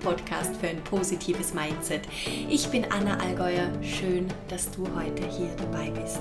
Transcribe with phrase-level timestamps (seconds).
[0.00, 0.31] Podcast.
[0.31, 0.31] für
[0.72, 2.02] ein positives Mindset.
[2.48, 6.20] Ich bin Anna Allgäuer, schön, dass du heute hier dabei bist.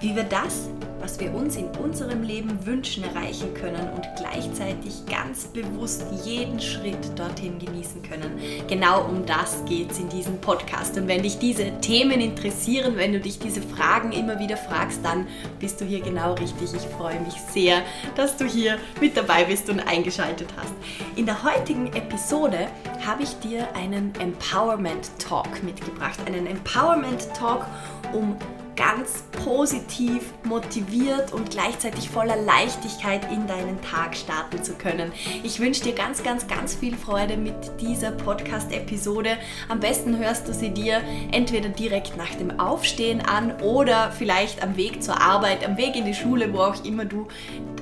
[0.00, 0.68] Wie wir das
[1.02, 7.18] was wir uns in unserem Leben wünschen, erreichen können und gleichzeitig ganz bewusst jeden Schritt
[7.18, 8.40] dorthin genießen können.
[8.68, 10.96] Genau um das geht es in diesem Podcast.
[10.96, 15.26] Und wenn dich diese Themen interessieren, wenn du dich diese Fragen immer wieder fragst, dann
[15.58, 16.72] bist du hier genau richtig.
[16.72, 17.82] Ich freue mich sehr,
[18.14, 20.72] dass du hier mit dabei bist und eingeschaltet hast.
[21.16, 22.68] In der heutigen Episode
[23.06, 26.18] habe ich dir einen Empowerment Talk mitgebracht.
[26.26, 27.66] Einen Empowerment Talk,
[28.12, 28.36] um
[28.76, 35.12] ganz positiv, motiviert und gleichzeitig voller Leichtigkeit in deinen Tag starten zu können.
[35.42, 39.36] Ich wünsche dir ganz, ganz, ganz viel Freude mit dieser Podcast-Episode.
[39.68, 44.76] Am besten hörst du sie dir entweder direkt nach dem Aufstehen an oder vielleicht am
[44.76, 47.28] Weg zur Arbeit, am Weg in die Schule, wo auch immer du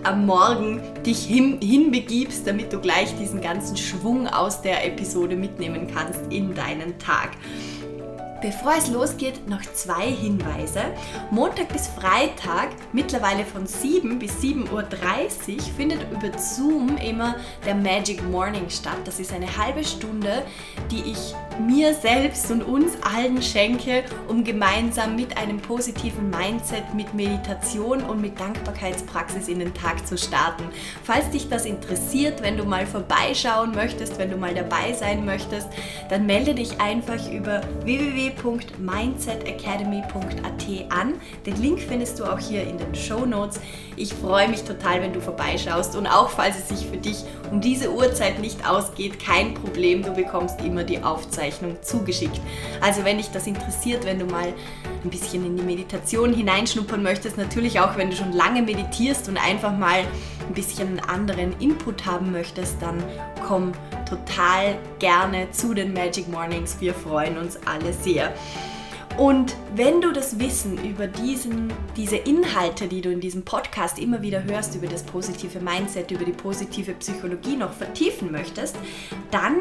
[0.03, 5.89] am Morgen dich hin, hinbegibst, damit du gleich diesen ganzen Schwung aus der Episode mitnehmen
[5.93, 7.31] kannst in deinen Tag.
[8.41, 10.81] Bevor es losgeht, noch zwei Hinweise.
[11.31, 18.23] Montag bis Freitag, mittlerweile von 7 bis 7.30 Uhr, findet über Zoom immer der Magic
[18.31, 18.99] Morning statt.
[19.05, 20.43] Das ist eine halbe Stunde,
[20.91, 21.35] die ich
[21.67, 28.21] mir selbst und uns allen schenke, um gemeinsam mit einem positiven Mindset, mit Meditation und
[28.21, 30.65] mit Dankbarkeitspraxis in den Tag zu starten.
[31.05, 35.69] Falls dich das interessiert, wenn du mal vorbeischauen möchtest, wenn du mal dabei sein möchtest,
[36.09, 41.15] dann melde dich einfach über www www.mindsetacademy.at an.
[41.47, 43.61] Den Link findest du auch hier in den Show Notes.
[43.97, 47.61] Ich freue mich total, wenn du vorbeischaust und auch falls es sich für dich um
[47.61, 51.50] diese Uhrzeit nicht ausgeht, kein Problem, du bekommst immer die Aufzeichnung
[51.83, 52.41] zugeschickt.
[52.81, 54.53] Also wenn dich das interessiert, wenn du mal
[55.05, 59.37] ein bisschen in die Meditation hineinschnuppern möchtest, natürlich auch wenn du schon lange meditierst und
[59.37, 60.01] einfach mal
[60.47, 63.03] ein bisschen anderen Input haben möchtest, dann
[63.47, 63.73] komm
[64.09, 66.77] total gerne zu den Magic Mornings.
[66.81, 68.33] Wir freuen uns alle sehr.
[69.19, 74.23] Und wenn du das Wissen über diesen, diese Inhalte, die du in diesem Podcast immer
[74.23, 78.77] wieder hörst, über das positive Mindset, über die positive Psychologie noch vertiefen möchtest,
[79.31, 79.59] dann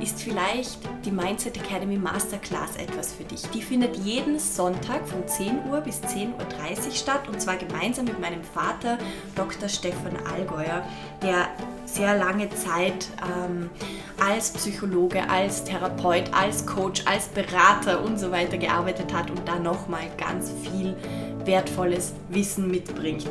[0.00, 3.42] ist vielleicht die Mindset Academy Masterclass etwas für dich.
[3.54, 8.20] Die findet jeden Sonntag von 10 Uhr bis 10.30 Uhr statt und zwar gemeinsam mit
[8.20, 8.98] meinem Vater,
[9.34, 9.68] Dr.
[9.68, 10.84] Stefan Allgäuer,
[11.22, 11.48] der
[11.88, 13.70] sehr lange Zeit ähm,
[14.24, 19.58] als Psychologe, als Therapeut, als Coach, als Berater und so weiter gearbeitet hat und da
[19.58, 20.96] nochmal ganz viel
[21.44, 23.26] wertvolles Wissen mitbringt.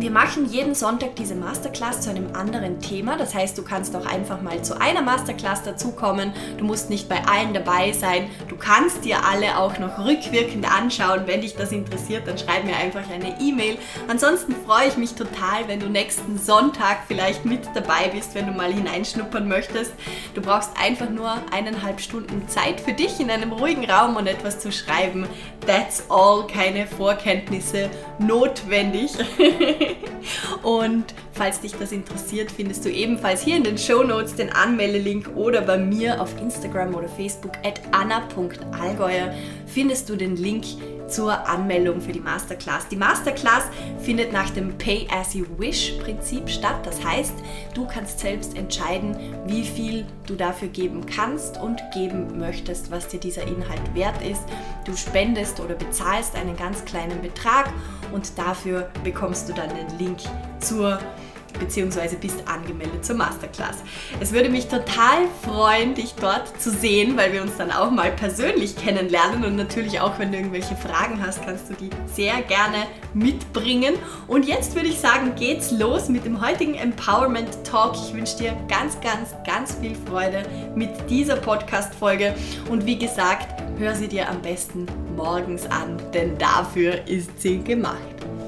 [0.00, 3.16] Wir machen jeden Sonntag diese Masterclass zu einem anderen Thema.
[3.16, 6.32] Das heißt, du kannst auch einfach mal zu einer Masterclass dazukommen.
[6.56, 8.30] Du musst nicht bei allen dabei sein.
[8.46, 11.22] Du kannst dir alle auch noch rückwirkend anschauen.
[11.26, 13.76] Wenn dich das interessiert, dann schreib mir einfach eine E-Mail.
[14.06, 18.52] Ansonsten freue ich mich total, wenn du nächsten Sonntag vielleicht mit dabei bist, wenn du
[18.52, 19.92] mal hineinschnuppern möchtest.
[20.36, 24.60] Du brauchst einfach nur eineinhalb Stunden Zeit für dich in einem ruhigen Raum und etwas
[24.60, 25.26] zu schreiben.
[25.66, 29.10] That's all, keine Vorkenntnisse notwendig.
[30.62, 35.30] und falls dich das interessiert, findest du ebenfalls hier in den Show Notes den Anmeldelink
[35.36, 39.34] oder bei mir auf Instagram oder Facebook at anna.allgäuer
[39.66, 40.64] findest du den Link
[41.08, 42.88] zur Anmeldung für die Masterclass.
[42.88, 43.64] Die Masterclass
[44.00, 46.84] findet nach dem Pay as you wish Prinzip statt.
[46.84, 47.34] Das heißt,
[47.74, 53.20] du kannst selbst entscheiden, wie viel du dafür geben kannst und geben möchtest, was dir
[53.20, 54.42] dieser Inhalt wert ist.
[54.84, 57.72] Du spendest oder bezahlst einen ganz kleinen Betrag
[58.12, 60.18] und dafür bekommst du dann den Link
[60.60, 61.27] zur Masterclass
[61.58, 63.76] beziehungsweise bist angemeldet zur Masterclass.
[64.20, 68.10] Es würde mich total freuen, dich dort zu sehen, weil wir uns dann auch mal
[68.10, 72.86] persönlich kennenlernen und natürlich auch, wenn du irgendwelche Fragen hast, kannst du die sehr gerne
[73.14, 73.94] mitbringen.
[74.26, 77.94] Und jetzt würde ich sagen, geht's los mit dem heutigen Empowerment Talk.
[77.94, 80.42] Ich wünsche dir ganz, ganz, ganz viel Freude
[80.74, 82.34] mit dieser Podcast-Folge
[82.70, 84.86] und wie gesagt, hör sie dir am besten
[85.16, 87.98] morgens an, denn dafür ist sie gemacht.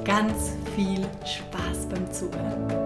[0.05, 2.80] Ganz viel Spaß beim Zuhören.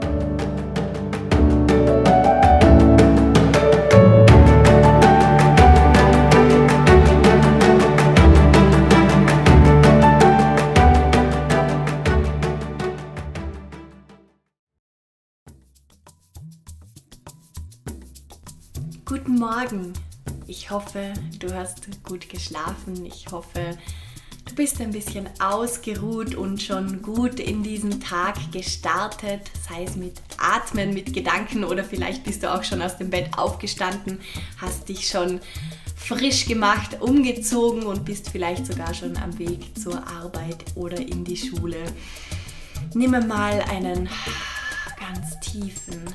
[19.55, 19.93] Morgen.
[20.49, 23.05] Ich hoffe, du hast gut geschlafen.
[23.07, 23.79] Ich hoffe,
[24.47, 30.21] du bist ein bisschen ausgeruht und schon gut in diesen Tag gestartet, sei es mit
[30.39, 34.19] Atmen, mit Gedanken oder vielleicht bist du auch schon aus dem Bett aufgestanden,
[34.61, 35.41] hast dich schon
[35.95, 41.37] frisch gemacht, umgezogen und bist vielleicht sogar schon am Weg zur Arbeit oder in die
[41.37, 41.79] Schule.
[42.95, 44.09] Nimm mal einen
[44.99, 46.13] ganz tiefen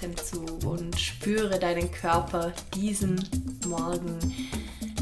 [0.00, 3.22] Atemzug und spüre deinen Körper diesen
[3.68, 4.18] Morgen.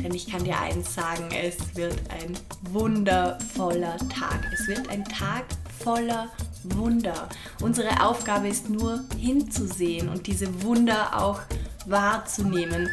[0.03, 2.37] Denn ich kann dir eins sagen, es wird ein
[2.73, 4.41] wundervoller Tag.
[4.53, 5.45] Es wird ein Tag
[5.79, 6.29] voller
[6.65, 7.29] Wunder.
[7.61, 11.43] Unsere Aufgabe ist nur hinzusehen und diese Wunder auch
[11.91, 12.89] wahrzunehmen.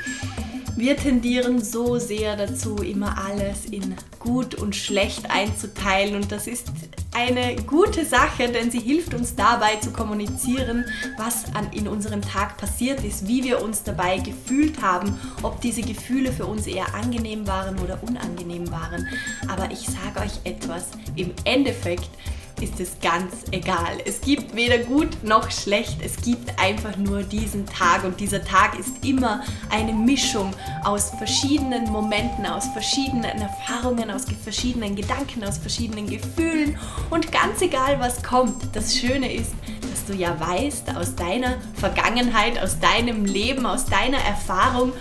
[0.77, 6.68] Wir tendieren so sehr dazu, immer alles in gut und schlecht einzuteilen und das ist
[7.15, 10.83] eine gute Sache, denn sie hilft uns dabei zu kommunizieren,
[11.18, 15.81] was an, in unserem Tag passiert ist, wie wir uns dabei gefühlt haben, ob diese
[15.81, 19.07] Gefühle für uns eher angenehm waren oder unangenehm waren.
[19.47, 22.09] Aber ich sage euch etwas, im Endeffekt
[22.66, 23.98] ist es ganz egal.
[24.06, 28.78] Es gibt weder gut noch schlecht, es gibt einfach nur diesen Tag und dieser Tag
[28.80, 30.52] ist immer eine Mischung
[30.84, 36.78] aus verschiedenen Momenten, aus verschiedenen Erfahrungen, aus verschiedenen Gedanken, aus verschiedenen Gefühlen
[37.12, 38.76] und ganz egal was kommt.
[38.76, 44.18] Das Schöne ist, dass du ja weißt aus deiner Vergangenheit, aus deinem Leben, aus deiner
[44.18, 44.92] Erfahrung,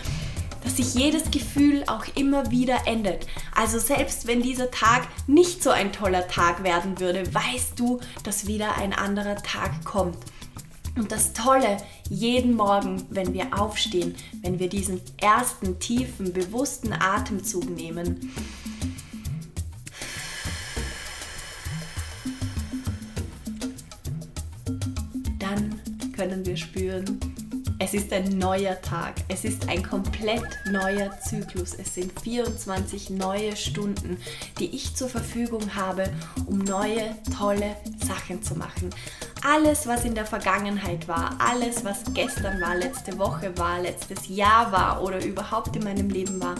[0.65, 3.27] dass sich jedes Gefühl auch immer wieder ändert.
[3.55, 8.47] Also selbst wenn dieser Tag nicht so ein toller Tag werden würde, weißt du, dass
[8.47, 10.19] wieder ein anderer Tag kommt.
[10.97, 11.77] Und das Tolle,
[12.09, 18.33] jeden Morgen, wenn wir aufstehen, wenn wir diesen ersten tiefen, bewussten Atemzug nehmen,
[25.41, 25.81] dann
[26.17, 27.19] können wir spüren,
[27.85, 29.17] es ist ein neuer Tag.
[29.29, 31.75] Es ist ein komplett neuer Zyklus.
[31.75, 34.17] Es sind 24 neue Stunden,
[34.59, 36.11] die ich zur Verfügung habe,
[36.47, 38.89] um neue, tolle Sachen zu machen.
[39.47, 44.73] Alles, was in der Vergangenheit war, alles, was gestern war, letzte Woche war, letztes Jahr
[44.73, 46.55] war oder überhaupt in meinem Leben war,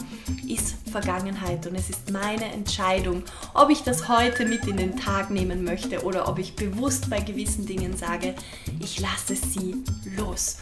[0.47, 3.23] ist Vergangenheit und es ist meine Entscheidung,
[3.55, 7.19] ob ich das heute mit in den Tag nehmen möchte oder ob ich bewusst bei
[7.19, 8.35] gewissen Dingen sage,
[8.79, 9.83] ich lasse sie
[10.15, 10.57] los.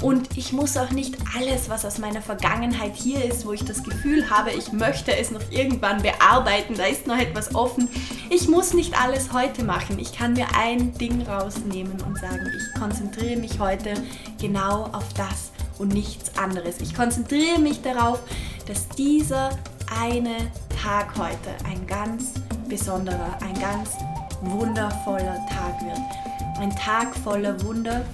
[0.00, 3.82] Und ich muss auch nicht alles, was aus meiner Vergangenheit hier ist, wo ich das
[3.82, 7.88] Gefühl habe, ich möchte es noch irgendwann bearbeiten, da ist noch etwas offen.
[8.30, 9.98] Ich muss nicht alles heute machen.
[9.98, 13.94] Ich kann mir ein Ding rausnehmen und sagen, ich konzentriere mich heute
[14.40, 16.80] genau auf das und nichts anderes.
[16.80, 18.20] Ich konzentriere mich darauf,
[18.66, 19.50] dass dieser
[20.00, 20.36] eine
[20.80, 22.34] Tag heute ein ganz
[22.68, 23.90] besonderer, ein ganz
[24.42, 25.98] wundervoller Tag wird.
[26.60, 28.04] Ein Tag voller Wunder,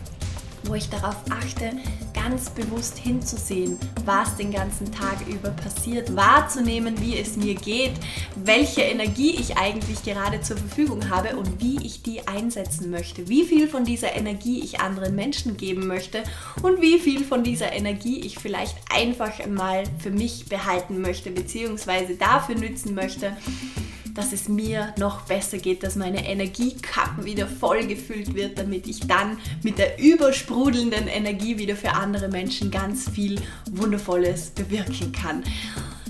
[0.66, 1.72] wo ich darauf achte,
[2.14, 7.92] ganz bewusst hinzusehen, was den ganzen Tag über passiert, wahrzunehmen, wie es mir geht,
[8.36, 13.44] welche Energie ich eigentlich gerade zur Verfügung habe und wie ich die einsetzen möchte, wie
[13.44, 16.22] viel von dieser Energie ich anderen Menschen geben möchte
[16.62, 22.14] und wie viel von dieser Energie ich vielleicht einfach mal für mich behalten möchte, beziehungsweise
[22.14, 23.36] dafür nützen möchte,
[24.14, 29.00] dass es mir noch besser geht, dass meine Energiekappen wieder voll gefüllt wird, damit ich
[29.06, 33.40] dann mit der übersprudelnden Energie wieder für andere Menschen ganz viel
[33.72, 35.42] Wundervolles bewirken kann.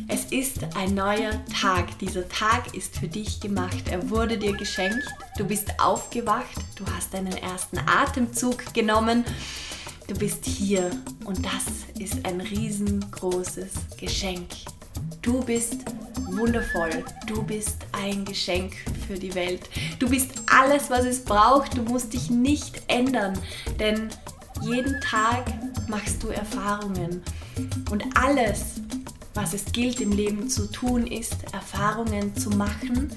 [0.07, 1.99] Es ist ein neuer Tag.
[1.99, 3.85] Dieser Tag ist für dich gemacht.
[3.91, 5.03] Er wurde dir geschenkt.
[5.39, 6.57] Du bist aufgewacht.
[6.77, 9.25] Du hast deinen ersten Atemzug genommen.
[10.07, 10.91] Du bist hier
[11.25, 11.65] und das
[11.99, 14.49] ist ein riesengroßes Geschenk.
[15.23, 15.79] Du bist
[16.37, 17.05] wundervoll.
[17.27, 18.75] Du bist ein Geschenk
[19.07, 19.69] für die Welt.
[19.99, 21.77] Du bist alles, was es braucht.
[21.77, 23.39] Du musst dich nicht ändern,
[23.79, 24.09] denn
[24.63, 25.45] jeden Tag
[25.89, 27.23] machst du Erfahrungen.
[27.91, 28.81] Und alles,
[29.35, 33.11] was es gilt im Leben zu tun, ist Erfahrungen zu machen,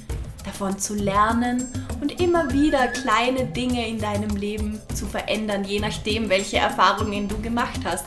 [0.44, 1.68] davon zu lernen
[2.02, 7.40] und immer wieder kleine Dinge in deinem Leben zu verändern, je nachdem, welche Erfahrungen du
[7.42, 8.06] gemacht hast.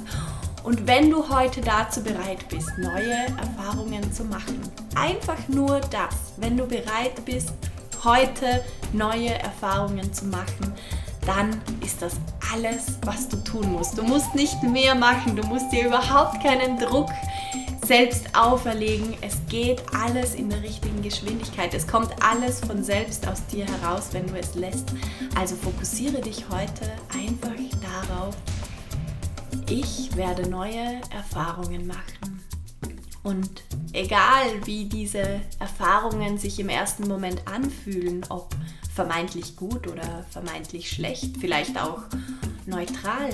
[0.63, 4.61] Und wenn du heute dazu bereit bist, neue Erfahrungen zu machen,
[4.95, 7.53] einfach nur das, wenn du bereit bist,
[8.05, 8.63] heute
[8.93, 10.73] neue Erfahrungen zu machen,
[11.27, 12.15] dann ist das
[12.53, 13.97] alles, was du tun musst.
[13.97, 17.09] Du musst nicht mehr machen, du musst dir überhaupt keinen Druck
[17.85, 19.17] selbst auferlegen.
[19.21, 21.75] Es geht alles in der richtigen Geschwindigkeit.
[21.75, 24.93] Es kommt alles von selbst aus dir heraus, wenn du es lässt.
[25.39, 27.51] Also fokussiere dich heute einfach
[27.83, 28.37] darauf,
[29.71, 32.43] ich werde neue Erfahrungen machen.
[33.23, 33.63] Und
[33.93, 38.55] egal wie diese Erfahrungen sich im ersten Moment anfühlen, ob
[38.93, 42.03] vermeintlich gut oder vermeintlich schlecht, vielleicht auch
[42.67, 43.31] neutral,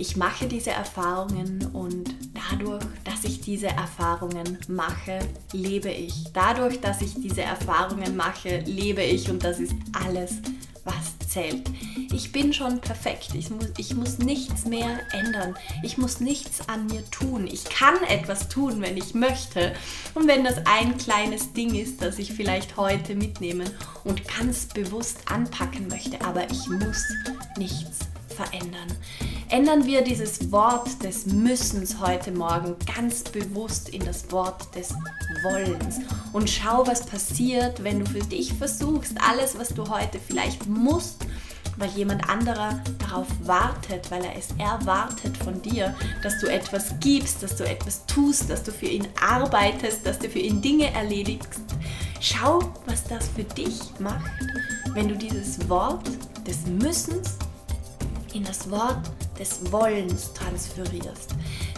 [0.00, 5.18] ich mache diese Erfahrungen und dadurch, dass ich diese Erfahrungen mache,
[5.52, 6.24] lebe ich.
[6.32, 10.36] Dadurch, dass ich diese Erfahrungen mache, lebe ich und das ist alles,
[11.28, 11.70] zählt.
[12.12, 13.30] Ich bin schon perfekt.
[13.34, 15.56] Ich muss, ich muss nichts mehr ändern.
[15.82, 17.46] Ich muss nichts an mir tun.
[17.46, 19.74] Ich kann etwas tun, wenn ich möchte.
[20.14, 23.70] Und wenn das ein kleines Ding ist, das ich vielleicht heute mitnehmen
[24.04, 26.20] und ganz bewusst anpacken möchte.
[26.24, 27.04] Aber ich muss
[27.56, 28.88] nichts verändern.
[29.50, 34.94] Ändern wir dieses Wort des Müssens heute Morgen ganz bewusst in das Wort des
[35.42, 36.00] Wollens
[36.34, 41.24] und schau, was passiert, wenn du für dich versuchst, alles, was du heute vielleicht musst,
[41.78, 47.42] weil jemand anderer darauf wartet, weil er es erwartet von dir, dass du etwas gibst,
[47.42, 51.60] dass du etwas tust, dass du für ihn arbeitest, dass du für ihn Dinge erledigst.
[52.20, 54.30] Schau, was das für dich macht,
[54.92, 56.06] wenn du dieses Wort
[56.46, 57.38] des Müssens
[58.34, 61.34] in das Wort des Wollens transferierst.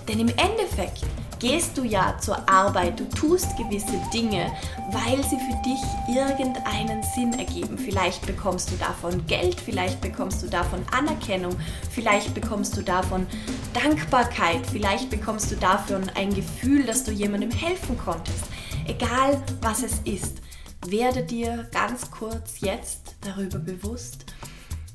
[0.08, 1.04] Denn im Endeffekt
[1.38, 4.52] gehst du ja zur Arbeit, du tust gewisse Dinge,
[4.90, 7.78] weil sie für dich irgendeinen Sinn ergeben.
[7.78, 11.56] Vielleicht bekommst du davon Geld, vielleicht bekommst du davon Anerkennung,
[11.90, 13.26] vielleicht bekommst du davon
[13.72, 18.44] Dankbarkeit, vielleicht bekommst du davon ein Gefühl, dass du jemandem helfen konntest.
[18.86, 20.38] Egal was es ist,
[20.86, 24.24] werde dir ganz kurz jetzt darüber bewusst,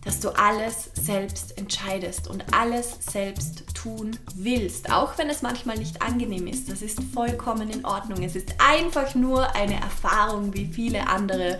[0.05, 6.01] dass du alles selbst entscheidest und alles selbst tun willst, auch wenn es manchmal nicht
[6.01, 6.71] angenehm ist.
[6.71, 8.23] Das ist vollkommen in Ordnung.
[8.23, 11.59] Es ist einfach nur eine Erfahrung wie viele andere.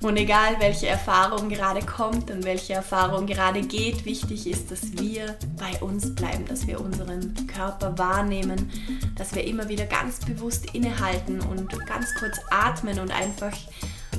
[0.00, 5.36] Und egal welche Erfahrung gerade kommt und welche Erfahrung gerade geht, wichtig ist, dass wir
[5.56, 8.70] bei uns bleiben, dass wir unseren Körper wahrnehmen,
[9.16, 13.56] dass wir immer wieder ganz bewusst innehalten und ganz kurz atmen und einfach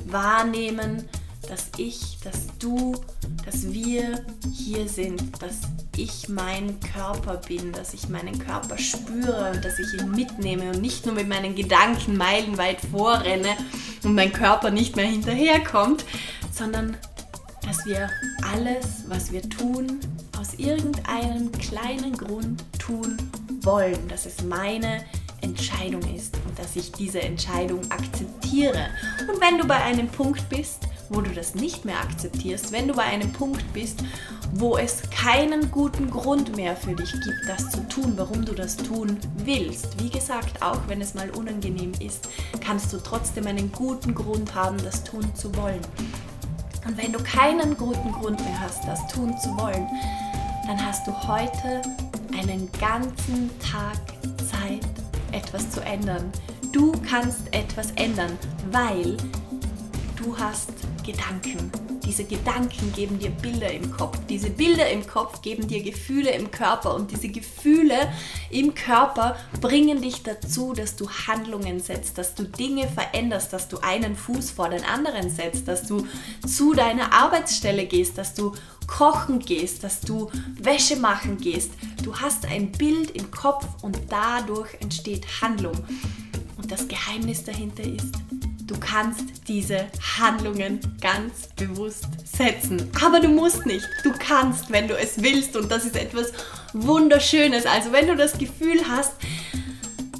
[0.05, 1.07] wahrnehmen,
[1.47, 2.95] dass ich, dass du,
[3.45, 5.61] dass wir hier sind, dass
[5.97, 10.81] ich mein Körper bin, dass ich meinen Körper spüre und dass ich ihn mitnehme und
[10.81, 13.49] nicht nur mit meinen Gedanken meilenweit vorrenne
[14.03, 16.05] und mein Körper nicht mehr hinterherkommt,
[16.53, 16.95] sondern
[17.65, 18.09] dass wir
[18.53, 19.99] alles, was wir tun,
[20.39, 23.17] aus irgendeinem kleinen Grund tun
[23.61, 25.03] wollen, dass es meine
[25.41, 28.87] Entscheidung ist und dass ich diese Entscheidung akzeptiere.
[29.27, 32.93] Und wenn du bei einem Punkt bist, wo du das nicht mehr akzeptierst, wenn du
[32.93, 34.03] bei einem Punkt bist,
[34.53, 38.77] wo es keinen guten Grund mehr für dich gibt, das zu tun, warum du das
[38.77, 40.01] tun willst.
[40.01, 42.29] Wie gesagt, auch wenn es mal unangenehm ist,
[42.61, 45.81] kannst du trotzdem einen guten Grund haben, das tun zu wollen.
[46.87, 49.87] Und wenn du keinen guten Grund mehr hast, das tun zu wollen,
[50.65, 51.81] dann hast du heute
[52.37, 53.97] einen ganzen Tag
[54.49, 54.85] Zeit,
[55.31, 56.31] etwas zu ändern.
[56.71, 58.37] Du kannst etwas ändern,
[58.71, 59.17] weil
[60.23, 60.71] du hast
[61.05, 61.71] Gedanken.
[62.05, 64.17] Diese Gedanken geben dir Bilder im Kopf.
[64.27, 66.95] Diese Bilder im Kopf geben dir Gefühle im Körper.
[66.95, 67.95] Und diese Gefühle
[68.49, 73.77] im Körper bringen dich dazu, dass du Handlungen setzt, dass du Dinge veränderst, dass du
[73.79, 76.05] einen Fuß vor den anderen setzt, dass du
[76.45, 78.53] zu deiner Arbeitsstelle gehst, dass du
[78.87, 81.71] kochen gehst, dass du Wäsche machen gehst.
[82.03, 85.77] Du hast ein Bild im Kopf und dadurch entsteht Handlung.
[86.57, 88.11] Und das Geheimnis dahinter ist,
[88.71, 89.87] Du kannst diese
[90.17, 92.89] Handlungen ganz bewusst setzen.
[93.03, 93.85] Aber du musst nicht.
[94.05, 95.57] Du kannst, wenn du es willst.
[95.57, 96.31] Und das ist etwas
[96.71, 97.65] Wunderschönes.
[97.65, 99.11] Also wenn du das Gefühl hast,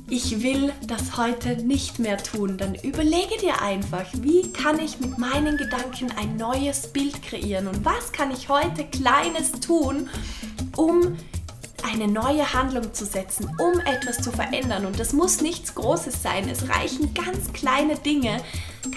[0.10, 5.18] ich will das heute nicht mehr tun, dann überlege dir einfach, wie kann ich mit
[5.18, 10.10] meinen Gedanken ein neues Bild kreieren und was kann ich heute Kleines tun,
[10.76, 11.16] um
[11.92, 14.86] eine neue Handlung zu setzen, um etwas zu verändern.
[14.86, 16.48] Und das muss nichts Großes sein.
[16.50, 18.42] Es reichen ganz kleine Dinge,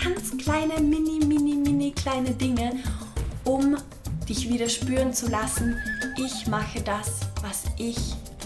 [0.03, 2.77] ganz kleine, mini, mini, mini kleine Dinge,
[3.45, 3.77] um
[4.29, 5.77] dich wieder spüren zu lassen,
[6.17, 7.99] ich mache das, was ich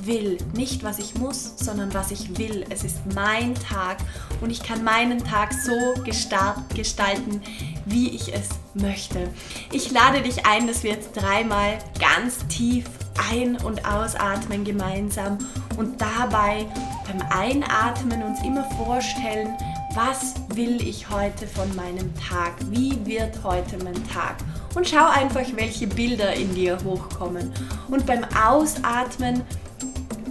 [0.02, 0.38] will.
[0.55, 2.64] Nicht, was ich muss, sondern was ich will.
[2.71, 3.99] Es ist mein Tag
[4.40, 7.43] und ich kann meinen Tag so gestalten,
[7.85, 9.28] wie ich es möchte.
[9.73, 12.85] Ich lade dich ein, dass wir jetzt dreimal ganz tief
[13.31, 15.39] ein- und ausatmen gemeinsam
[15.77, 16.67] und dabei
[17.07, 19.57] beim Einatmen uns immer vorstellen,
[19.95, 22.55] was will ich heute von meinem Tag?
[22.71, 24.37] Wie wird heute mein Tag?
[24.75, 27.53] Und schau einfach, welche Bilder in dir hochkommen.
[27.89, 29.43] Und beim Ausatmen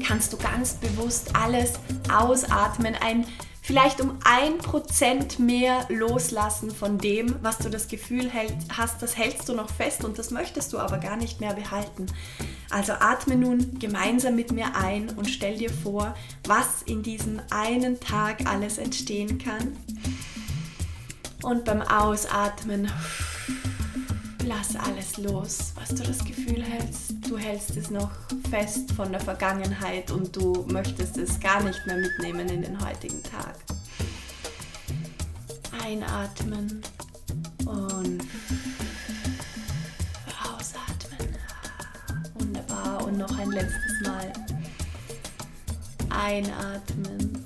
[0.06, 1.74] kannst du ganz bewusst alles
[2.10, 3.26] ausatmen, ein
[3.68, 9.50] vielleicht um ein Prozent mehr loslassen von dem, was du das Gefühl hast, das hältst
[9.50, 12.06] du noch fest und das möchtest du aber gar nicht mehr behalten.
[12.70, 18.00] Also atme nun gemeinsam mit mir ein und stell dir vor, was in diesem einen
[18.00, 19.78] Tag alles entstehen kann.
[21.44, 22.90] Und beim Ausatmen
[24.46, 27.14] lass alles los, was du das Gefühl hältst.
[27.30, 28.12] Du hältst es noch
[28.50, 33.22] fest von der Vergangenheit und du möchtest es gar nicht mehr mitnehmen in den heutigen
[33.24, 33.56] Tag.
[35.84, 36.82] Einatmen
[37.66, 38.22] und
[43.18, 44.32] Und noch ein letztes Mal.
[46.10, 47.44] Einatmen.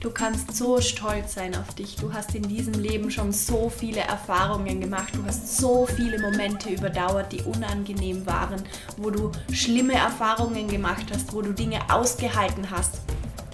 [0.00, 1.96] Du kannst so stolz sein auf dich.
[1.96, 5.14] Du hast in diesem Leben schon so viele Erfahrungen gemacht.
[5.14, 8.62] Du hast so viele Momente überdauert, die unangenehm waren,
[8.96, 13.00] wo du schlimme Erfahrungen gemacht hast, wo du Dinge ausgehalten hast.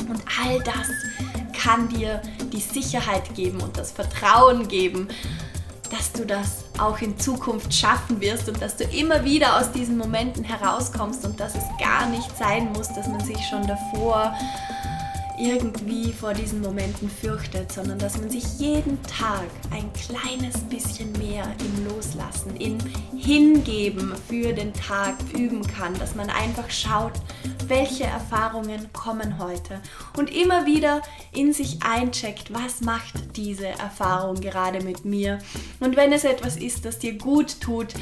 [0.08, 0.88] Und all das
[1.62, 2.20] kann dir
[2.52, 5.08] die Sicherheit geben und das Vertrauen geben,
[5.90, 9.98] dass du das auch in Zukunft schaffen wirst und dass du immer wieder aus diesen
[9.98, 14.34] Momenten herauskommst und dass es gar nicht sein muss, dass man sich schon davor
[15.38, 21.44] irgendwie vor diesen Momenten fürchtet, sondern dass man sich jeden Tag ein kleines bisschen mehr
[21.58, 22.78] im Loslassen, im
[23.16, 27.14] Hingeben für den Tag üben kann, dass man einfach schaut,
[27.68, 29.80] welche Erfahrungen kommen heute
[30.16, 31.02] und immer wieder
[31.32, 35.38] in sich eincheckt, was macht diese Erfahrung gerade mit mir
[35.80, 37.94] und wenn es etwas ist, das dir gut tut,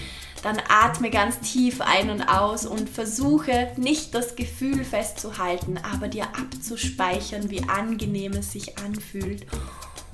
[0.43, 6.25] dann atme ganz tief ein und aus und versuche nicht das Gefühl festzuhalten, aber dir
[6.25, 9.47] abzuspeichern, wie angenehm es sich anfühlt.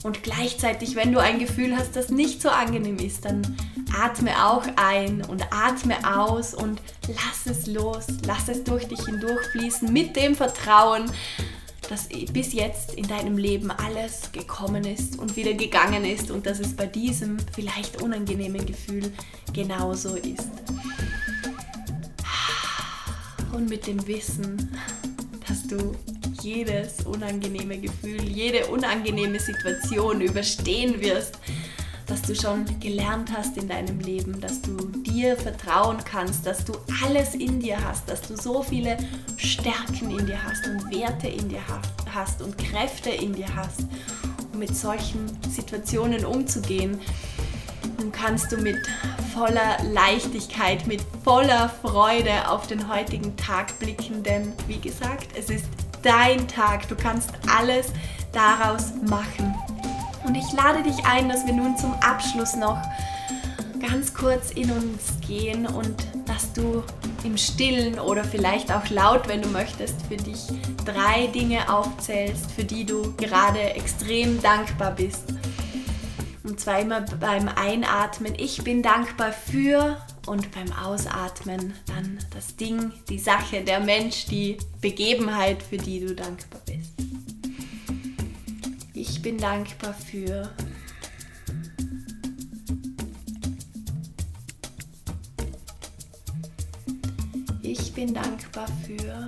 [0.07, 3.43] Und gleichzeitig, wenn du ein Gefühl hast, das nicht so angenehm ist, dann
[3.93, 9.93] atme auch ein und atme aus und lass es los, lass es durch dich hindurchfließen
[9.93, 11.11] mit dem Vertrauen,
[11.89, 16.61] dass bis jetzt in deinem Leben alles gekommen ist und wieder gegangen ist und dass
[16.61, 19.13] es bei diesem vielleicht unangenehmen Gefühl
[19.53, 20.47] genauso ist.
[23.53, 24.71] Und mit dem Wissen,
[25.49, 25.97] dass du
[26.47, 31.41] jedes unangenehme Gefühl, jede unangenehme Situation überstehen wirst,
[32.07, 36.73] dass du schon gelernt hast in deinem Leben, dass du dir vertrauen kannst, dass du
[37.05, 38.97] alles in dir hast, dass du so viele
[39.37, 41.63] Stärken in dir hast und Werte in dir
[42.15, 43.81] hast und Kräfte in dir hast,
[44.53, 47.01] um mit solchen Situationen umzugehen.
[47.99, 48.79] Nun kannst du mit
[49.35, 55.67] voller Leichtigkeit, mit voller Freude auf den heutigen Tag blicken, denn wie gesagt, es ist
[56.07, 56.89] dein Tag.
[56.89, 57.89] Du kannst alles
[58.33, 59.55] daraus machen.
[60.25, 62.81] Und ich lade dich ein, dass wir nun zum Abschluss noch
[63.81, 65.95] ganz kurz in uns gehen und
[66.27, 66.83] dass du
[67.25, 70.47] im Stillen oder vielleicht auch laut, wenn du möchtest, für dich
[70.85, 75.25] drei Dinge aufzählst, für die du gerade extrem dankbar bist.
[76.45, 82.93] Und zwar immer beim Einatmen, ich bin dankbar für und beim Ausatmen dann das Ding,
[83.09, 86.93] die Sache, der Mensch, die Begebenheit, für die du dankbar bist.
[88.93, 90.51] Ich bin dankbar für.
[97.63, 99.27] Ich bin dankbar für.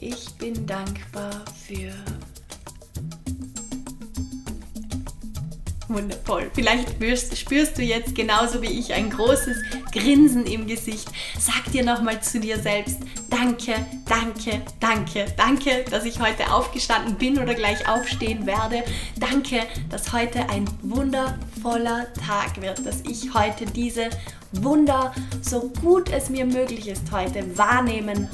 [0.00, 2.13] Ich bin dankbar für.
[5.94, 6.50] Wundervoll.
[6.54, 9.56] Vielleicht spürst, spürst, du jetzt genauso wie ich ein großes
[9.92, 11.08] Grinsen im Gesicht.
[11.38, 12.98] Sag dir nochmal zu dir selbst,
[13.30, 13.74] danke,
[14.06, 18.82] danke, danke, danke, dass ich heute aufgestanden bin oder gleich aufstehen werde.
[19.18, 24.10] Danke, dass heute ein wundervoller Tag wird, dass ich heute diese
[24.52, 28.28] Wunder, so gut es mir möglich ist heute, wahrnehmen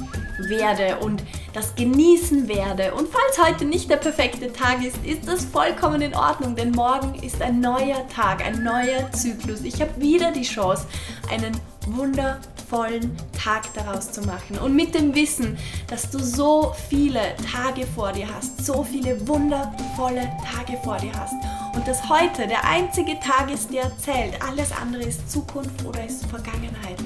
[0.49, 1.23] werde und
[1.53, 2.93] das genießen werde.
[2.93, 7.15] Und falls heute nicht der perfekte Tag ist, ist das vollkommen in Ordnung, denn morgen
[7.15, 9.61] ist ein neuer Tag, ein neuer Zyklus.
[9.61, 10.85] Ich habe wieder die Chance,
[11.31, 14.57] einen wundervollen Tag daraus zu machen.
[14.59, 20.29] Und mit dem Wissen, dass du so viele Tage vor dir hast, so viele wundervolle
[20.53, 21.33] Tage vor dir hast
[21.75, 24.41] und dass heute der einzige Tag ist, der zählt.
[24.41, 26.97] Alles andere ist Zukunft oder ist Vergangenheit.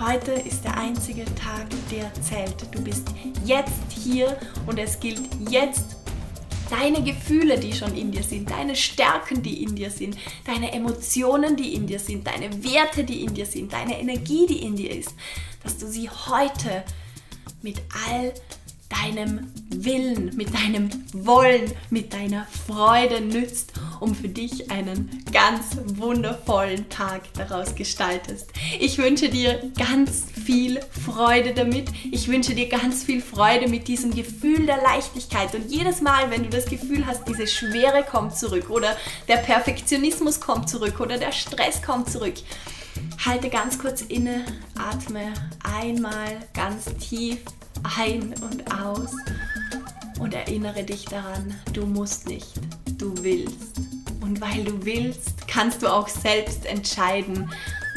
[0.00, 2.66] Heute ist der einzige Tag, der zählt.
[2.72, 3.06] Du bist
[3.44, 5.96] jetzt hier und es gilt jetzt
[6.68, 11.56] deine Gefühle, die schon in dir sind, deine Stärken, die in dir sind, deine Emotionen,
[11.56, 14.90] die in dir sind, deine Werte, die in dir sind, deine Energie, die in dir
[14.90, 15.14] ist,
[15.62, 16.82] dass du sie heute
[17.62, 18.34] mit all
[19.02, 26.88] deinem Willen, mit deinem Wollen, mit deiner Freude nützt, um für dich einen ganz wundervollen
[26.88, 28.50] Tag daraus gestaltest.
[28.80, 31.88] Ich wünsche dir ganz viel Freude damit.
[32.10, 35.54] Ich wünsche dir ganz viel Freude mit diesem Gefühl der Leichtigkeit.
[35.54, 38.96] Und jedes Mal, wenn du das Gefühl hast, diese Schwere kommt zurück oder
[39.28, 42.34] der Perfektionismus kommt zurück oder der Stress kommt zurück,
[43.24, 44.44] halte ganz kurz inne,
[44.76, 47.38] atme einmal ganz tief
[47.82, 49.10] ein und aus
[50.18, 52.52] und erinnere dich daran, du musst nicht,
[52.98, 53.78] du willst.
[54.20, 57.50] Und weil du willst, kannst du auch selbst entscheiden,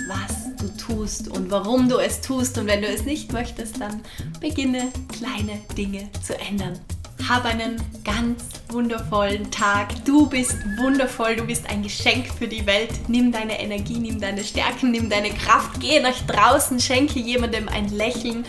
[0.07, 2.57] was du tust und warum du es tust.
[2.57, 4.01] Und wenn du es nicht möchtest, dann
[4.41, 6.79] beginne kleine Dinge zu ändern.
[7.27, 10.05] Hab einen ganz wundervollen Tag.
[10.05, 12.91] Du bist wundervoll, du bist ein Geschenk für die Welt.
[13.07, 17.89] Nimm deine Energie, nimm deine Stärken, nimm deine Kraft, geh nach draußen, schenke jemandem ein
[17.89, 18.45] Lächeln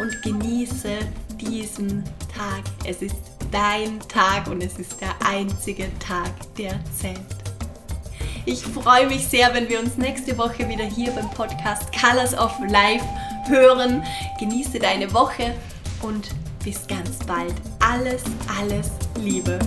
[0.00, 0.98] und genieße
[1.40, 2.64] diesen Tag.
[2.84, 3.16] Es ist
[3.50, 7.18] dein Tag und es ist der einzige Tag, der zählt.
[8.44, 12.52] Ich freue mich sehr, wenn wir uns nächste Woche wieder hier beim Podcast Colors of
[12.68, 13.04] Life
[13.46, 14.02] hören.
[14.38, 15.54] Genieße deine Woche
[16.02, 16.30] und
[16.64, 17.54] bis ganz bald.
[17.80, 18.22] Alles,
[18.58, 19.58] alles Liebe.